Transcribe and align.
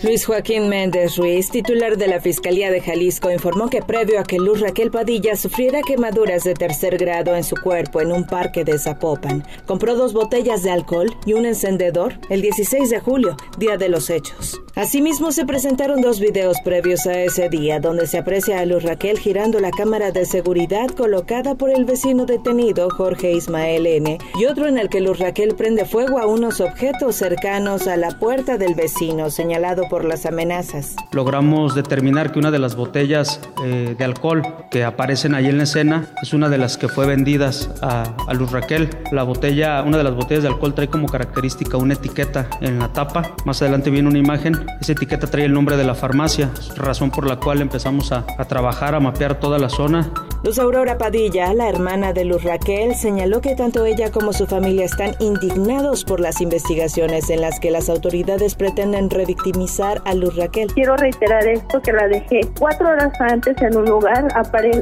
Luis 0.00 0.26
Joaquín 0.26 0.68
Méndez 0.68 1.16
Ruiz, 1.16 1.50
titular 1.50 1.96
de 1.96 2.06
la 2.06 2.20
Fiscalía 2.20 2.70
de 2.70 2.80
Jalisco, 2.80 3.32
informó 3.32 3.68
que 3.68 3.82
previo 3.82 4.20
a 4.20 4.22
que 4.22 4.36
Luz 4.38 4.60
Raquel 4.60 4.92
Padilla 4.92 5.34
sufriera 5.34 5.80
quemaduras 5.84 6.44
de 6.44 6.54
tercer 6.54 6.96
grado 6.98 7.34
en 7.34 7.42
su 7.42 7.56
cuerpo 7.56 8.00
en 8.00 8.12
un 8.12 8.24
parque 8.24 8.64
de 8.64 8.78
Zapopan, 8.78 9.44
compró 9.66 9.96
dos 9.96 10.12
botellas 10.12 10.62
de 10.62 10.70
alcohol 10.70 11.12
y 11.26 11.32
un 11.32 11.46
encendedor 11.46 12.14
el 12.30 12.42
16 12.42 12.90
de 12.90 13.00
julio, 13.00 13.36
día 13.58 13.76
de 13.76 13.88
los 13.88 14.08
hechos. 14.08 14.60
Asimismo, 14.76 15.32
se 15.32 15.44
presentaron 15.44 16.00
dos 16.00 16.20
videos 16.20 16.58
previos 16.64 17.04
a 17.08 17.20
ese 17.20 17.48
día, 17.48 17.80
donde 17.80 18.06
se 18.06 18.18
aprecia 18.18 18.60
a 18.60 18.64
Luz 18.64 18.84
Raquel 18.84 19.18
girando 19.18 19.58
la 19.58 19.72
cámara 19.72 20.12
de 20.12 20.24
seguridad 20.24 20.86
colocada 20.86 21.56
por 21.56 21.70
el 21.70 21.84
vecino 21.84 22.26
detenido 22.26 22.88
Jorge 22.88 23.32
Ismael 23.32 23.88
N. 23.88 24.18
y 24.38 24.44
otro 24.44 24.68
en 24.68 24.78
el 24.78 24.88
que 24.88 25.00
Luz 25.00 25.18
Raquel 25.18 25.56
prende 25.56 25.84
fuego 25.84 26.20
a 26.20 26.26
unos 26.28 26.60
objetos 26.60 27.16
cercanos 27.16 27.88
a 27.88 27.96
la 27.96 28.10
puerta 28.20 28.56
del 28.56 28.76
vecino, 28.76 29.30
señalado 29.30 29.87
por 29.88 30.04
las 30.04 30.26
amenazas. 30.26 30.96
Logramos 31.12 31.74
determinar 31.74 32.32
que 32.32 32.38
una 32.38 32.50
de 32.50 32.58
las 32.58 32.76
botellas 32.76 33.40
eh, 33.64 33.94
de 33.98 34.04
alcohol 34.04 34.42
que 34.70 34.84
aparecen 34.84 35.34
ahí 35.34 35.46
en 35.46 35.58
la 35.58 35.64
escena 35.64 36.06
es 36.22 36.32
una 36.32 36.48
de 36.48 36.58
las 36.58 36.76
que 36.76 36.88
fue 36.88 37.06
vendidas 37.06 37.70
a, 37.82 38.14
Luz 38.34 38.52
Raquel. 38.52 38.90
La 39.10 39.24
botella, 39.24 39.82
una 39.82 39.96
de 39.96 40.04
las 40.04 40.14
botellas 40.14 40.42
de 40.42 40.48
alcohol 40.48 40.74
trae 40.74 40.88
como 40.88 41.08
característica 41.08 41.76
una 41.76 41.94
etiqueta 41.94 42.48
en 42.60 42.78
la 42.78 42.92
tapa. 42.92 43.34
Más 43.44 43.60
adelante 43.62 43.90
viene 43.90 44.08
una 44.08 44.18
imagen. 44.18 44.66
Esa 44.80 44.92
etiqueta 44.92 45.26
trae 45.26 45.46
el 45.46 45.52
nombre 45.52 45.76
de 45.76 45.84
la 45.84 45.94
farmacia, 45.94 46.50
razón 46.76 47.10
por 47.10 47.26
la 47.26 47.36
cual 47.36 47.60
empezamos 47.60 48.12
a 48.12 48.24
trabajar, 48.48 48.94
a 48.94 49.00
mapear 49.00 49.40
toda 49.40 49.58
la 49.58 49.68
zona 49.68 50.12
Luz 50.44 50.60
Aurora 50.60 50.96
Padilla, 50.98 51.52
la 51.52 51.68
hermana 51.68 52.12
de 52.12 52.24
Luz 52.24 52.44
Raquel, 52.44 52.94
señaló 52.94 53.40
que 53.40 53.56
tanto 53.56 53.84
ella 53.84 54.12
como 54.12 54.32
su 54.32 54.46
familia 54.46 54.84
están 54.84 55.10
indignados 55.18 56.04
por 56.04 56.20
las 56.20 56.40
investigaciones 56.40 57.28
en 57.28 57.40
las 57.40 57.58
que 57.58 57.72
las 57.72 57.88
autoridades 57.88 58.54
pretenden 58.54 59.10
revictimizar 59.10 60.00
a 60.04 60.14
Luz 60.14 60.36
Raquel. 60.36 60.72
Quiero 60.74 60.96
reiterar 60.96 61.44
esto 61.48 61.82
que 61.82 61.92
la 61.92 62.06
dejé 62.06 62.42
cuatro 62.56 62.88
horas 62.88 63.12
antes 63.20 63.60
en 63.60 63.76
un 63.76 63.86
lugar, 63.86 64.28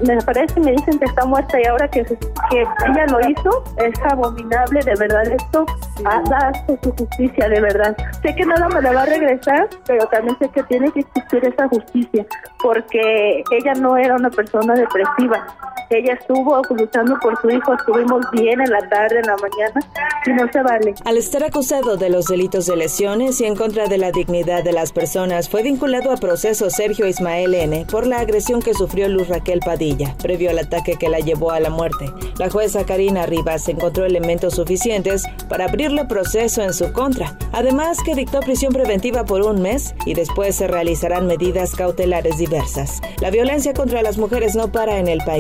me 0.07 0.15
aparece 0.15 0.61
y 0.61 0.63
me 0.63 0.73
dicen 0.73 0.99
que 0.99 1.07
está 1.07 1.25
muerta 1.25 1.59
y 1.59 1.67
ahora 1.67 1.89
que, 1.89 2.01
ella 2.01 3.07
lo 3.11 3.21
hizo, 3.31 3.65
es 3.79 3.99
abominable, 4.13 4.81
de 4.85 4.95
verdad 4.97 5.27
esto 5.27 5.65
da 6.29 6.53
su 6.67 6.77
justicia, 6.93 7.49
de 7.49 7.61
verdad. 7.63 7.97
Sé 8.23 8.35
que 8.35 8.45
nada 8.45 8.69
me 8.69 8.83
la 8.83 8.93
va 8.93 9.03
a 9.03 9.07
regresar, 9.07 9.69
pero 9.87 10.07
también 10.09 10.37
sé 10.39 10.51
que 10.51 10.63
tiene 10.65 10.93
que 10.93 11.01
existir 11.01 11.47
esa 11.47 11.67
justicia, 11.69 12.27
porque 12.63 13.43
ella 13.53 13.73
no 13.75 13.97
era 13.97 14.17
una 14.17 14.29
persona 14.29 14.75
depresiva 14.75 15.46
ella 15.91 16.15
estuvo 16.15 16.61
luchando 16.71 17.17
por 17.21 17.41
su 17.41 17.51
hijo, 17.51 17.75
estuvimos 17.75 18.25
bien 18.33 18.61
en 18.61 18.71
la 18.71 18.81
tarde, 18.89 19.21
en 19.21 19.27
la 19.27 19.37
mañana, 19.37 19.81
y 20.27 20.31
no 20.33 20.51
se 20.53 20.63
vale. 20.63 20.95
Al 21.05 21.17
estar 21.17 21.45
acusado 21.45 21.97
de 21.97 22.11
los 22.11 22.27
delitos 22.27 22.67
de 22.67 22.77
lesiones 22.77 23.41
y 23.41 23.45
en 23.45 23.55
contra 23.55 23.87
de 23.87 23.99
la 23.99 24.11
dignidad 24.11 24.65
de 24.65 24.73
las 24.73 24.93
personas, 24.93 25.49
fue 25.49 25.63
vinculado 25.63 26.11
a 26.11 26.17
proceso 26.17 26.71
Sergio 26.71 27.07
Ismael 27.07 27.55
N. 27.55 27.87
por 27.91 28.07
la 28.07 28.19
agresión 28.19 28.61
que 28.61 28.75
sufrió 28.75 29.09
Luz 29.09 29.29
Raquel 29.29 29.61
Padilla, 29.61 30.15
previo 30.21 30.51
al 30.51 30.59
ataque 30.59 30.97
que 30.97 31.09
la 31.09 31.21
llevó 31.21 31.53
a 31.53 31.61
la 31.61 31.71
muerte. 31.71 32.07
La 32.39 32.51
jueza 32.51 32.85
Karina 32.85 33.27
Rivas 33.27 33.69
encontró 33.69 34.05
elementos 34.05 34.55
suficientes 34.55 35.25
para 35.49 35.67
abrirle 35.67 36.05
proceso 36.05 36.63
en 36.63 36.73
su 36.73 36.93
contra, 36.93 37.37
además 37.53 37.99
que 38.05 38.15
dictó 38.15 38.41
prisión 38.41 38.73
preventiva 38.73 39.25
por 39.25 39.43
un 39.43 39.63
mes 39.63 39.95
y 40.05 40.15
después 40.15 40.57
se 40.57 40.67
realizarán 40.67 41.27
medidas 41.27 41.75
cautelares 41.75 42.39
diversas. 42.39 43.01
La 43.21 43.31
violencia 43.31 43.73
contra 43.73 44.03
las 44.03 44.19
mujeres 44.19 44.57
no 44.57 44.69
para 44.73 44.99
en 44.99 45.09
el 45.09 45.21
país 45.25 45.36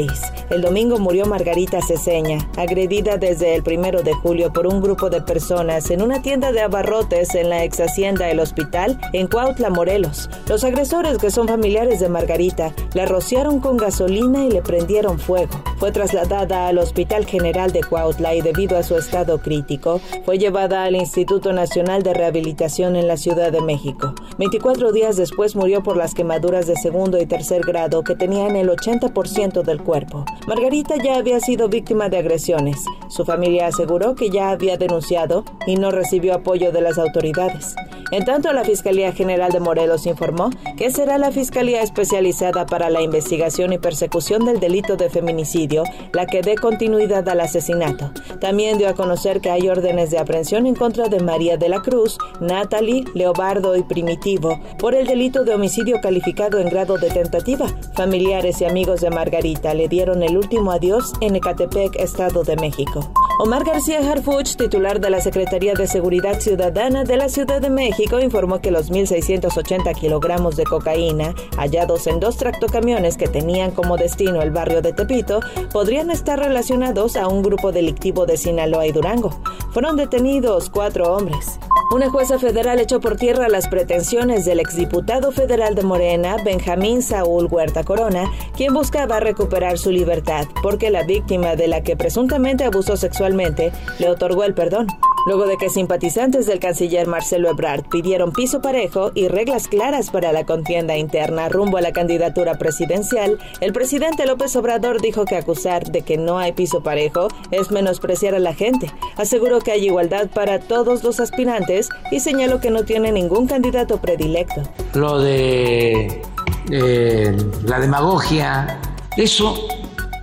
el 0.50 0.60
domingo 0.60 0.98
murió 0.98 1.24
Margarita 1.24 1.80
Ceseña, 1.80 2.38
agredida 2.56 3.16
desde 3.16 3.54
el 3.54 3.62
primero 3.62 4.02
de 4.02 4.12
julio 4.12 4.52
por 4.52 4.66
un 4.66 4.82
grupo 4.82 5.08
de 5.08 5.22
personas 5.22 5.90
en 5.90 6.02
una 6.02 6.20
tienda 6.20 6.52
de 6.52 6.60
abarrotes 6.60 7.34
en 7.34 7.48
la 7.48 7.64
ex 7.64 7.80
hacienda 7.80 8.28
El 8.28 8.40
Hospital 8.40 9.00
en 9.14 9.26
Cuautla, 9.26 9.70
Morelos. 9.70 10.28
Los 10.48 10.64
agresores, 10.64 11.16
que 11.16 11.30
son 11.30 11.48
familiares 11.48 12.00
de 12.00 12.10
Margarita, 12.10 12.74
la 12.92 13.06
rociaron 13.06 13.60
con 13.60 13.78
gasolina 13.78 14.44
y 14.44 14.50
le 14.50 14.60
prendieron 14.60 15.18
fuego. 15.18 15.62
Fue 15.78 15.92
trasladada 15.92 16.68
al 16.68 16.78
Hospital 16.78 17.24
General 17.24 17.72
de 17.72 17.82
Cuautla 17.82 18.34
y 18.34 18.42
debido 18.42 18.76
a 18.76 18.82
su 18.82 18.96
estado 18.96 19.38
crítico, 19.38 20.00
fue 20.24 20.38
llevada 20.38 20.84
al 20.84 20.96
Instituto 20.96 21.54
Nacional 21.54 22.02
de 22.02 22.12
Rehabilitación 22.12 22.96
en 22.96 23.08
la 23.08 23.16
Ciudad 23.16 23.50
de 23.50 23.62
México. 23.62 24.14
24 24.38 24.92
días 24.92 25.16
después 25.16 25.56
murió 25.56 25.82
por 25.82 25.96
las 25.96 26.12
quemaduras 26.12 26.66
de 26.66 26.76
segundo 26.76 27.18
y 27.18 27.26
tercer 27.26 27.62
grado 27.62 28.04
que 28.04 28.14
tenían 28.14 28.56
el 28.56 28.68
80% 28.68 29.62
del 29.62 29.85
cuerpo. 29.86 30.24
Margarita 30.48 30.96
ya 31.02 31.16
había 31.16 31.38
sido 31.38 31.68
víctima 31.68 32.08
de 32.08 32.18
agresiones. 32.18 32.84
Su 33.08 33.24
familia 33.24 33.68
aseguró 33.68 34.16
que 34.16 34.30
ya 34.30 34.50
había 34.50 34.76
denunciado 34.76 35.44
y 35.66 35.76
no 35.76 35.92
recibió 35.92 36.34
apoyo 36.34 36.72
de 36.72 36.80
las 36.80 36.98
autoridades. 36.98 37.76
En 38.12 38.24
tanto, 38.24 38.52
la 38.52 38.64
Fiscalía 38.64 39.12
General 39.12 39.50
de 39.50 39.60
Morelos 39.60 40.06
informó 40.06 40.50
que 40.76 40.90
será 40.90 41.18
la 41.18 41.32
Fiscalía 41.32 41.82
Especializada 41.82 42.66
para 42.66 42.90
la 42.90 43.02
Investigación 43.02 43.72
y 43.72 43.78
Persecución 43.78 44.44
del 44.44 44.60
Delito 44.60 44.96
de 44.96 45.10
Feminicidio 45.10 45.82
la 46.12 46.26
que 46.26 46.42
dé 46.42 46.56
continuidad 46.56 47.28
al 47.28 47.40
asesinato. 47.40 48.10
También 48.40 48.78
dio 48.78 48.88
a 48.88 48.94
conocer 48.94 49.40
que 49.40 49.50
hay 49.50 49.68
órdenes 49.68 50.10
de 50.10 50.18
aprehensión 50.18 50.66
en 50.66 50.74
contra 50.74 51.08
de 51.08 51.20
María 51.20 51.56
de 51.56 51.68
la 51.68 51.80
Cruz, 51.80 52.18
Natalie, 52.40 53.04
Leobardo 53.14 53.76
y 53.76 53.82
Primitivo 53.82 54.60
por 54.78 54.94
el 54.94 55.06
delito 55.06 55.44
de 55.44 55.54
homicidio 55.54 56.00
calificado 56.00 56.58
en 56.58 56.68
grado 56.68 56.98
de 56.98 57.10
tentativa. 57.10 57.66
Familiares 57.94 58.60
y 58.60 58.64
amigos 58.64 59.00
de 59.00 59.10
Margarita 59.10 59.74
le 59.74 59.88
dieron 59.88 60.22
el 60.22 60.36
último 60.36 60.70
adiós 60.70 61.12
en 61.20 61.36
Ecatepec, 61.36 61.96
Estado 61.96 62.42
de 62.44 62.56
México. 62.56 63.10
Omar 63.38 63.64
García 63.64 63.98
Harfuch, 64.00 64.56
titular 64.56 64.98
de 64.98 65.10
la 65.10 65.20
Secretaría 65.20 65.74
de 65.74 65.86
Seguridad 65.86 66.40
Ciudadana 66.40 67.04
de 67.04 67.18
la 67.18 67.28
Ciudad 67.28 67.60
de 67.60 67.68
México, 67.68 68.18
informó 68.18 68.62
que 68.62 68.70
los 68.70 68.90
1.680 68.90 69.94
kilogramos 69.94 70.56
de 70.56 70.64
cocaína 70.64 71.34
hallados 71.58 72.06
en 72.06 72.18
dos 72.18 72.38
tractocamiones 72.38 73.18
que 73.18 73.28
tenían 73.28 73.72
como 73.72 73.98
destino 73.98 74.40
el 74.40 74.52
barrio 74.52 74.80
de 74.80 74.94
Tepito 74.94 75.40
podrían 75.70 76.10
estar 76.10 76.38
relacionados 76.38 77.16
a 77.16 77.28
un 77.28 77.42
grupo 77.42 77.72
delictivo 77.72 78.24
de 78.24 78.38
Sinaloa 78.38 78.86
y 78.86 78.92
Durango. 78.92 79.38
Fueron 79.70 79.96
detenidos 79.96 80.70
cuatro 80.70 81.14
hombres. 81.14 81.58
Una 81.94 82.10
jueza 82.10 82.40
federal 82.40 82.80
echó 82.80 82.98
por 82.98 83.16
tierra 83.16 83.48
las 83.48 83.68
pretensiones 83.68 84.44
del 84.44 84.58
exdiputado 84.58 85.30
federal 85.30 85.76
de 85.76 85.84
Morena, 85.84 86.36
Benjamín 86.44 87.00
Saúl 87.00 87.46
Huerta 87.48 87.84
Corona, 87.84 88.28
quien 88.56 88.74
buscaba 88.74 89.20
recuperar 89.20 89.78
su 89.78 89.92
libertad 89.92 90.46
porque 90.64 90.90
la 90.90 91.04
víctima 91.04 91.54
de 91.54 91.68
la 91.68 91.82
que 91.82 91.96
presuntamente 91.96 92.64
abusó 92.64 92.96
sexualmente 93.26 93.72
le 93.98 94.08
otorgó 94.08 94.44
el 94.44 94.54
perdón. 94.54 94.86
Luego 95.26 95.46
de 95.46 95.56
que 95.56 95.68
simpatizantes 95.68 96.46
del 96.46 96.60
canciller 96.60 97.08
Marcelo 97.08 97.50
Ebrard 97.50 97.88
pidieron 97.88 98.30
piso 98.30 98.62
parejo 98.62 99.10
y 99.12 99.26
reglas 99.26 99.66
claras 99.66 100.10
para 100.10 100.30
la 100.30 100.46
contienda 100.46 100.96
interna 100.96 101.48
rumbo 101.48 101.78
a 101.78 101.80
la 101.80 101.90
candidatura 101.90 102.54
presidencial, 102.58 103.36
el 103.60 103.72
presidente 103.72 104.24
López 104.24 104.54
Obrador 104.54 105.00
dijo 105.00 105.24
que 105.24 105.34
acusar 105.34 105.90
de 105.90 106.02
que 106.02 106.16
no 106.16 106.38
hay 106.38 106.52
piso 106.52 106.80
parejo 106.80 107.26
es 107.50 107.72
menospreciar 107.72 108.36
a 108.36 108.38
la 108.38 108.54
gente. 108.54 108.92
Aseguró 109.16 109.58
que 109.58 109.72
hay 109.72 109.86
igualdad 109.86 110.28
para 110.28 110.60
todos 110.60 111.02
los 111.02 111.18
aspirantes 111.18 111.88
y 112.12 112.20
señaló 112.20 112.60
que 112.60 112.70
no 112.70 112.84
tiene 112.84 113.10
ningún 113.10 113.48
candidato 113.48 114.00
predilecto. 114.00 114.62
Lo 114.94 115.18
de 115.18 116.22
eh, 116.70 117.36
la 117.64 117.80
demagogia, 117.80 118.80
eso 119.16 119.56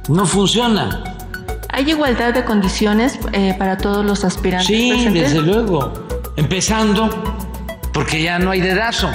no 0.08 0.26
funciona. 0.26 1.13
¿Hay 1.74 1.90
igualdad 1.90 2.36
de 2.36 2.46
condiciones 2.46 3.18
eh, 3.32 3.56
para 3.58 3.78
todos 3.78 4.06
los 4.06 4.24
aspirantes? 4.24 4.68
Sí, 4.68 5.10
desde 5.10 5.42
luego. 5.42 5.92
Empezando 6.36 7.10
porque 7.92 8.22
ya 8.22 8.38
no 8.38 8.52
hay 8.52 8.62
dedazo. 8.62 9.10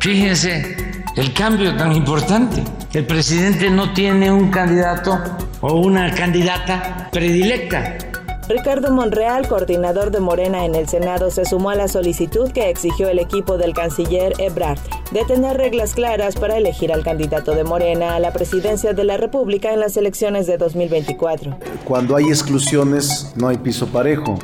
Fíjense 0.00 1.04
el 1.16 1.32
cambio 1.32 1.76
tan 1.76 1.92
importante. 1.92 2.64
El 2.92 3.06
presidente 3.06 3.70
no 3.70 3.92
tiene 3.92 4.32
un 4.32 4.50
candidato 4.50 5.16
o 5.60 5.74
una 5.74 6.12
candidata 6.12 7.08
predilecta. 7.12 7.98
Ricardo 8.48 8.92
Monreal, 8.92 9.46
coordinador 9.46 10.10
de 10.10 10.18
Morena 10.20 10.64
en 10.64 10.74
el 10.74 10.88
Senado, 10.88 11.30
se 11.30 11.44
sumó 11.44 11.70
a 11.70 11.76
la 11.76 11.86
solicitud 11.86 12.50
que 12.50 12.68
exigió 12.70 13.08
el 13.08 13.20
equipo 13.20 13.56
del 13.56 13.72
canciller 13.72 14.32
Ebrard 14.38 14.78
de 15.12 15.24
tener 15.24 15.56
reglas 15.56 15.94
claras 15.94 16.34
para 16.34 16.56
elegir 16.56 16.92
al 16.92 17.04
candidato 17.04 17.54
de 17.54 17.64
Morena 17.64 18.16
a 18.16 18.20
la 18.20 18.32
presidencia 18.32 18.94
de 18.94 19.04
la 19.04 19.16
República 19.16 19.72
en 19.72 19.80
las 19.80 19.96
elecciones 19.96 20.46
de 20.46 20.58
2024. 20.58 21.56
Cuando 21.84 22.16
hay 22.16 22.26
exclusiones 22.26 23.32
no 23.36 23.48
hay 23.48 23.58
piso 23.58 23.86
parejo. 23.86 24.38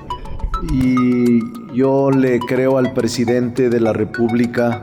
Y 0.72 1.40
yo 1.74 2.10
le 2.10 2.40
creo 2.40 2.78
al 2.78 2.92
presidente 2.92 3.68
de 3.68 3.80
la 3.80 3.92
República 3.92 4.82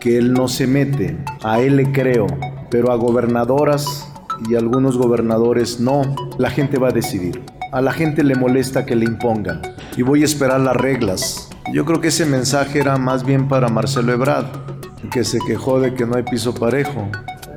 que 0.00 0.18
él 0.18 0.32
no 0.32 0.48
se 0.48 0.66
mete, 0.66 1.16
a 1.42 1.60
él 1.60 1.76
le 1.76 1.92
creo, 1.92 2.26
pero 2.70 2.92
a 2.92 2.96
gobernadoras 2.96 4.08
y 4.48 4.54
algunos 4.54 4.98
gobernadores 4.98 5.80
no, 5.80 6.02
la 6.38 6.50
gente 6.50 6.78
va 6.78 6.88
a 6.88 6.92
decidir. 6.92 7.55
A 7.76 7.82
la 7.82 7.92
gente 7.92 8.24
le 8.24 8.34
molesta 8.34 8.86
que 8.86 8.96
le 8.96 9.04
impongan 9.04 9.60
y 9.98 10.00
voy 10.00 10.22
a 10.22 10.24
esperar 10.24 10.60
las 10.60 10.74
reglas. 10.74 11.50
Yo 11.74 11.84
creo 11.84 12.00
que 12.00 12.08
ese 12.08 12.24
mensaje 12.24 12.78
era 12.78 12.96
más 12.96 13.22
bien 13.22 13.48
para 13.48 13.68
Marcelo 13.68 14.14
Ebrard, 14.14 14.46
que 15.10 15.24
se 15.24 15.40
quejó 15.46 15.78
de 15.78 15.92
que 15.92 16.06
no 16.06 16.16
hay 16.16 16.22
piso 16.22 16.54
parejo. 16.54 17.06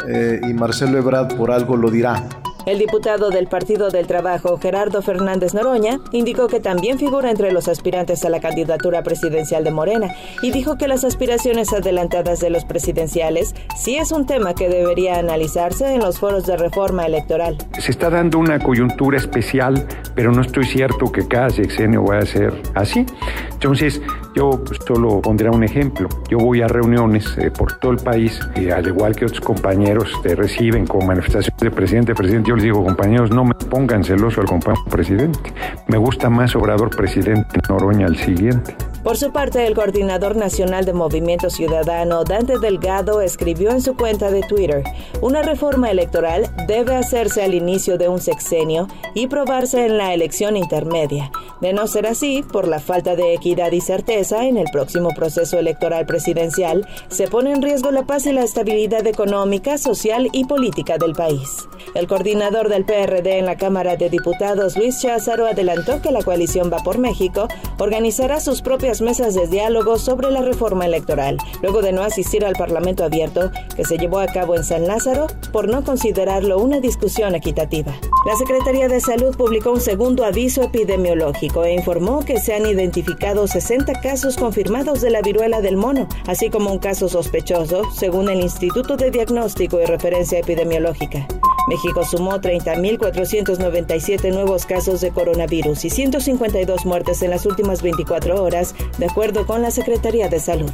Eh, 0.09 0.41
y 0.43 0.53
Marcelo 0.53 0.97
Ebrard 0.97 1.37
por 1.37 1.51
algo 1.51 1.77
lo 1.77 1.89
dirá. 1.89 2.27
El 2.69 2.77
diputado 2.77 3.31
del 3.31 3.47
Partido 3.47 3.89
del 3.89 4.05
Trabajo, 4.05 4.59
Gerardo 4.59 5.01
Fernández 5.01 5.55
Noroña, 5.55 6.01
indicó 6.11 6.45
que 6.45 6.59
también 6.59 6.99
figura 6.99 7.31
entre 7.31 7.51
los 7.51 7.67
aspirantes 7.67 8.23
a 8.25 8.29
la 8.29 8.39
candidatura 8.39 9.01
presidencial 9.01 9.63
de 9.63 9.71
Morena 9.71 10.13
y 10.43 10.51
dijo 10.51 10.77
que 10.77 10.87
las 10.87 11.03
aspiraciones 11.03 11.73
adelantadas 11.73 12.39
de 12.41 12.51
los 12.51 12.65
presidenciales 12.65 13.55
sí 13.75 13.95
es 13.97 14.11
un 14.11 14.27
tema 14.27 14.53
que 14.53 14.69
debería 14.69 15.17
analizarse 15.17 15.95
en 15.95 16.01
los 16.01 16.19
foros 16.19 16.45
de 16.45 16.57
reforma 16.57 17.07
electoral. 17.07 17.57
Se 17.79 17.89
está 17.89 18.11
dando 18.11 18.37
una 18.37 18.59
coyuntura 18.59 19.17
especial, 19.17 19.87
pero 20.13 20.31
no 20.31 20.41
estoy 20.41 20.65
cierto 20.65 21.11
que 21.11 21.27
cada 21.27 21.49
sexenio 21.49 22.03
vaya 22.03 22.21
a 22.21 22.25
ser 22.27 22.61
así. 22.75 23.03
Entonces, 23.51 23.99
yo 24.35 24.61
solo 24.87 25.21
pondré 25.21 25.49
un 25.49 25.63
ejemplo. 25.63 26.07
Yo 26.29 26.37
voy 26.37 26.61
a 26.61 26.67
reuniones 26.67 27.37
eh, 27.37 27.51
por 27.51 27.73
todo 27.73 27.91
el 27.91 27.97
país 27.97 28.39
y 28.55 28.69
al 28.69 28.87
igual 28.87 29.15
que 29.15 29.25
otros 29.25 29.41
compañeros 29.41 30.11
te 30.23 30.35
reciben 30.35 30.85
como 30.85 31.07
manifestaciones 31.07 31.59
de 31.59 31.71
presidente, 31.71 32.15
presidente, 32.15 32.49
yo 32.49 32.55
les 32.55 32.63
digo, 32.63 32.83
compañeros, 32.83 33.31
no 33.31 33.43
me 33.43 33.55
pongan 33.55 34.03
celoso 34.03 34.41
al 34.41 34.47
compañero 34.47 34.83
presidente. 34.89 35.53
Me 35.87 35.97
gusta 35.97 36.29
más 36.29 36.55
Obrador 36.55 36.89
presidente 36.95 37.59
Noroña 37.69 38.07
al 38.07 38.17
siguiente. 38.17 38.75
Por 39.09 39.17
su 39.17 39.31
parte, 39.31 39.65
el 39.65 39.73
coordinador 39.73 40.35
nacional 40.35 40.85
de 40.85 40.93
Movimiento 40.93 41.49
Ciudadano, 41.49 42.23
Dante 42.23 42.59
Delgado, 42.59 43.21
escribió 43.21 43.71
en 43.71 43.81
su 43.81 43.97
cuenta 43.97 44.29
de 44.29 44.41
Twitter, 44.41 44.83
una 45.19 45.41
reforma 45.41 45.89
electoral 45.89 46.47
debe 46.67 46.95
hacerse 46.95 47.41
al 47.41 47.55
inicio 47.55 47.97
de 47.97 48.07
un 48.07 48.21
sexenio 48.21 48.87
y 49.15 49.25
probarse 49.25 49.87
en 49.87 49.97
la 49.97 50.13
elección 50.13 50.55
intermedia. 50.55 51.31
De 51.59 51.73
no 51.73 51.87
ser 51.87 52.05
así, 52.05 52.43
por 52.43 52.67
la 52.67 52.79
falta 52.79 53.15
de 53.15 53.33
equidad 53.33 53.71
y 53.71 53.81
certeza 53.81 54.45
en 54.45 54.57
el 54.57 54.67
próximo 54.71 55.09
proceso 55.15 55.57
electoral 55.57 56.05
presidencial, 56.05 56.87
se 57.09 57.27
pone 57.27 57.51
en 57.51 57.63
riesgo 57.63 57.89
la 57.89 58.03
paz 58.03 58.27
y 58.27 58.31
la 58.31 58.43
estabilidad 58.43 59.07
económica, 59.07 59.79
social 59.79 60.29
y 60.31 60.45
política 60.45 60.99
del 60.99 61.13
país. 61.13 61.67
El 61.95 62.07
coordinador 62.07 62.69
del 62.69 62.85
PRD 62.85 63.39
en 63.39 63.47
la 63.47 63.57
Cámara 63.57 63.95
de 63.95 64.11
Diputados, 64.11 64.77
Luis 64.77 65.01
Cházaro, 65.01 65.47
adelantó 65.47 65.99
que 65.99 66.11
la 66.11 66.21
coalición 66.21 66.71
Va 66.71 66.77
por 66.77 66.99
México 66.99 67.47
organizará 67.79 68.39
sus 68.39 68.61
propias 68.61 68.98
mesas 69.01 69.35
de 69.35 69.47
diálogo 69.47 69.97
sobre 69.97 70.31
la 70.31 70.41
reforma 70.41 70.85
electoral, 70.85 71.37
luego 71.61 71.81
de 71.81 71.91
no 71.91 72.03
asistir 72.03 72.45
al 72.45 72.53
Parlamento 72.53 73.03
abierto 73.03 73.51
que 73.75 73.85
se 73.85 73.97
llevó 73.97 74.19
a 74.19 74.27
cabo 74.27 74.55
en 74.55 74.63
San 74.63 74.87
Lázaro 74.87 75.27
por 75.51 75.67
no 75.67 75.83
considerarlo 75.83 76.59
una 76.59 76.79
discusión 76.79 77.35
equitativa. 77.35 77.93
La 78.25 78.35
Secretaría 78.35 78.87
de 78.87 78.99
Salud 78.99 79.35
publicó 79.35 79.71
un 79.71 79.81
segundo 79.81 80.25
aviso 80.25 80.61
epidemiológico 80.61 81.63
e 81.63 81.73
informó 81.73 82.23
que 82.25 82.39
se 82.39 82.53
han 82.53 82.65
identificado 82.65 83.47
60 83.47 84.01
casos 84.01 84.37
confirmados 84.37 85.01
de 85.01 85.09
la 85.09 85.21
viruela 85.21 85.61
del 85.61 85.77
mono, 85.77 86.07
así 86.27 86.49
como 86.49 86.71
un 86.71 86.79
caso 86.79 87.07
sospechoso, 87.07 87.89
según 87.91 88.29
el 88.29 88.41
Instituto 88.41 88.97
de 88.97 89.11
Diagnóstico 89.11 89.79
y 89.79 89.85
Referencia 89.85 90.39
Epidemiológica. 90.39 91.27
México 91.69 92.03
sumó 92.03 92.39
30.497 92.39 94.33
nuevos 94.33 94.65
casos 94.65 95.01
de 95.01 95.11
coronavirus 95.11 95.85
y 95.85 95.91
152 95.91 96.83
muertes 96.87 97.21
en 97.21 97.29
las 97.29 97.45
últimas 97.45 97.83
24 97.83 98.43
horas, 98.43 98.73
de 98.97 99.05
acuerdo 99.05 99.45
con 99.45 99.61
la 99.61 99.69
Secretaría 99.69 100.29
de 100.29 100.39
Salud. 100.39 100.71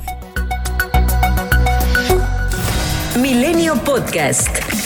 Milenio 3.19 3.75
Podcast. 3.83 4.84